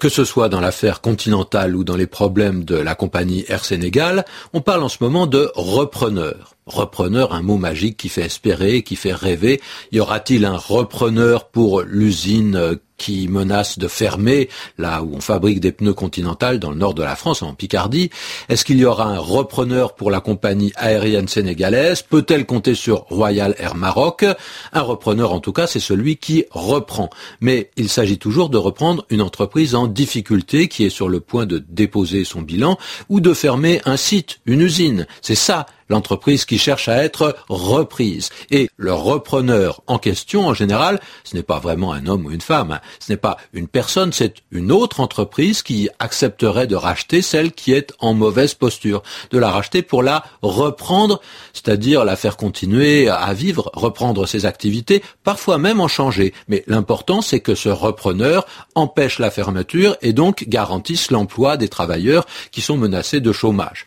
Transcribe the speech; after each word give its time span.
Que 0.00 0.08
ce 0.08 0.24
soit 0.24 0.48
dans 0.48 0.60
l'affaire 0.60 1.02
continentale 1.02 1.76
ou 1.76 1.84
dans 1.84 1.94
les 1.94 2.06
problèmes 2.06 2.64
de 2.64 2.74
la 2.74 2.94
compagnie 2.94 3.44
Air 3.48 3.66
Sénégal, 3.66 4.24
on 4.54 4.62
parle 4.62 4.82
en 4.82 4.88
ce 4.88 4.96
moment 5.02 5.26
de 5.26 5.52
repreneur. 5.54 6.56
Repreneur, 6.66 7.34
un 7.34 7.42
mot 7.42 7.56
magique 7.56 7.96
qui 7.96 8.08
fait 8.08 8.22
espérer, 8.22 8.82
qui 8.82 8.94
fait 8.94 9.12
rêver. 9.12 9.60
Y 9.92 10.00
aura-t-il 10.00 10.44
un 10.44 10.56
repreneur 10.56 11.48
pour 11.48 11.82
l'usine 11.82 12.78
qui 12.96 13.28
menace 13.28 13.78
de 13.78 13.88
fermer 13.88 14.50
là 14.76 15.02
où 15.02 15.14
on 15.14 15.20
fabrique 15.20 15.58
des 15.58 15.72
pneus 15.72 15.94
continentales 15.94 16.60
dans 16.60 16.70
le 16.70 16.76
nord 16.76 16.92
de 16.92 17.02
la 17.02 17.16
France, 17.16 17.42
en 17.42 17.54
Picardie? 17.54 18.10
Est-ce 18.50 18.64
qu'il 18.64 18.78
y 18.78 18.84
aura 18.84 19.06
un 19.06 19.18
repreneur 19.18 19.94
pour 19.94 20.10
la 20.10 20.20
compagnie 20.20 20.70
aérienne 20.76 21.26
sénégalaise? 21.26 22.02
Peut-elle 22.02 22.44
compter 22.46 22.74
sur 22.74 23.06
Royal 23.08 23.54
Air 23.58 23.74
Maroc? 23.74 24.24
Un 24.72 24.82
repreneur 24.82 25.32
en 25.32 25.40
tout 25.40 25.52
cas, 25.52 25.66
c'est 25.66 25.80
celui 25.80 26.18
qui 26.18 26.44
reprend. 26.50 27.08
Mais 27.40 27.70
il 27.76 27.88
s'agit 27.88 28.18
toujours 28.18 28.50
de 28.50 28.58
reprendre 28.58 29.06
une 29.08 29.22
entreprise 29.22 29.74
en 29.74 29.86
difficulté 29.86 30.68
qui 30.68 30.84
est 30.84 30.90
sur 30.90 31.08
le 31.08 31.20
point 31.20 31.46
de 31.46 31.58
déposer 31.58 32.24
son 32.24 32.42
bilan 32.42 32.78
ou 33.08 33.20
de 33.20 33.32
fermer 33.32 33.80
un 33.86 33.96
site, 33.96 34.40
une 34.44 34.60
usine. 34.60 35.06
C'est 35.22 35.34
ça 35.34 35.66
l'entreprise 35.90 36.46
qui 36.46 36.56
cherche 36.56 36.88
à 36.88 37.04
être 37.04 37.36
reprise. 37.48 38.30
Et 38.50 38.70
le 38.76 38.94
repreneur 38.94 39.82
en 39.86 39.98
question, 39.98 40.46
en 40.46 40.54
général, 40.54 41.00
ce 41.24 41.36
n'est 41.36 41.42
pas 41.42 41.58
vraiment 41.58 41.92
un 41.92 42.06
homme 42.06 42.26
ou 42.26 42.30
une 42.30 42.40
femme, 42.40 42.72
hein. 42.72 42.80
ce 43.00 43.12
n'est 43.12 43.18
pas 43.18 43.36
une 43.52 43.68
personne, 43.68 44.12
c'est 44.12 44.36
une 44.50 44.72
autre 44.72 45.00
entreprise 45.00 45.62
qui 45.62 45.88
accepterait 45.98 46.66
de 46.66 46.76
racheter 46.76 47.20
celle 47.20 47.52
qui 47.52 47.72
est 47.72 47.92
en 47.98 48.14
mauvaise 48.14 48.54
posture, 48.54 49.02
de 49.30 49.38
la 49.38 49.50
racheter 49.50 49.82
pour 49.82 50.02
la 50.02 50.24
reprendre, 50.42 51.20
c'est-à-dire 51.52 52.04
la 52.04 52.16
faire 52.16 52.36
continuer 52.36 53.08
à 53.08 53.32
vivre, 53.34 53.70
reprendre 53.74 54.26
ses 54.26 54.46
activités, 54.46 55.02
parfois 55.24 55.58
même 55.58 55.80
en 55.80 55.88
changer. 55.88 56.32
Mais 56.48 56.62
l'important, 56.66 57.20
c'est 57.20 57.40
que 57.40 57.54
ce 57.54 57.68
repreneur 57.68 58.46
empêche 58.74 59.18
la 59.18 59.30
fermeture 59.30 59.96
et 60.02 60.12
donc 60.12 60.44
garantisse 60.48 61.10
l'emploi 61.10 61.56
des 61.56 61.68
travailleurs 61.68 62.26
qui 62.52 62.60
sont 62.60 62.76
menacés 62.76 63.20
de 63.20 63.32
chômage. 63.32 63.84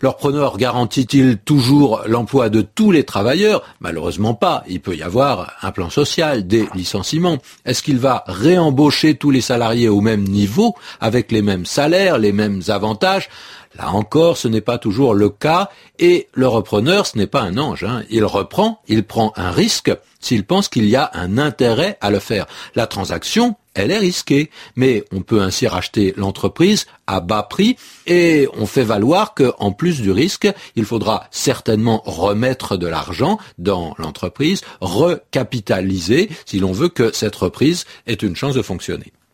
Leur 0.00 0.16
preneur 0.16 0.58
garantit-il 0.58 1.38
toujours 1.38 2.02
l'emploi 2.06 2.48
de 2.48 2.60
tous 2.60 2.90
les 2.90 3.04
travailleurs? 3.04 3.62
Malheureusement 3.80 4.34
pas. 4.34 4.64
Il 4.68 4.80
peut 4.80 4.96
y 4.96 5.02
avoir 5.02 5.52
un 5.62 5.70
plan 5.70 5.90
social, 5.90 6.46
des 6.46 6.68
licenciements. 6.74 7.38
Est-ce 7.64 7.82
qu'il 7.82 7.98
va 7.98 8.24
réembaucher 8.26 9.14
tous 9.14 9.30
les 9.30 9.40
salariés 9.40 9.88
au 9.88 10.00
même 10.00 10.24
niveau, 10.24 10.74
avec 11.00 11.32
les 11.32 11.42
mêmes 11.42 11.66
salaires, 11.66 12.18
les 12.18 12.32
mêmes 12.32 12.62
avantages? 12.68 13.28
Là 13.76 13.90
encore, 13.90 14.36
ce 14.36 14.48
n'est 14.48 14.60
pas 14.60 14.78
toujours 14.78 15.14
le 15.14 15.28
cas, 15.28 15.68
et 15.98 16.28
le 16.32 16.46
repreneur, 16.46 17.06
ce 17.06 17.18
n'est 17.18 17.26
pas 17.26 17.42
un 17.42 17.58
ange. 17.58 17.84
Hein. 17.84 18.02
Il 18.10 18.24
reprend, 18.24 18.80
il 18.86 19.04
prend 19.04 19.32
un 19.36 19.50
risque 19.50 19.92
s'il 20.20 20.44
pense 20.44 20.68
qu'il 20.68 20.86
y 20.86 20.96
a 20.96 21.10
un 21.12 21.38
intérêt 21.38 21.98
à 22.00 22.10
le 22.10 22.18
faire. 22.18 22.46
La 22.74 22.86
transaction, 22.86 23.56
elle 23.74 23.90
est 23.90 23.98
risquée, 23.98 24.50
mais 24.76 25.04
on 25.12 25.20
peut 25.20 25.42
ainsi 25.42 25.66
racheter 25.66 26.14
l'entreprise 26.16 26.86
à 27.06 27.20
bas 27.20 27.42
prix 27.42 27.76
et 28.06 28.48
on 28.56 28.66
fait 28.66 28.84
valoir 28.84 29.34
qu'en 29.34 29.72
plus 29.72 30.00
du 30.00 30.12
risque, 30.12 30.48
il 30.76 30.84
faudra 30.84 31.26
certainement 31.30 32.02
remettre 32.06 32.76
de 32.76 32.86
l'argent 32.86 33.38
dans 33.58 33.94
l'entreprise, 33.98 34.62
recapitaliser 34.80 36.30
si 36.46 36.60
l'on 36.60 36.72
veut 36.72 36.88
que 36.88 37.12
cette 37.12 37.36
reprise 37.36 37.84
ait 38.06 38.14
une 38.14 38.36
chance 38.36 38.54
de 38.54 38.62
fonctionner. 38.62 39.12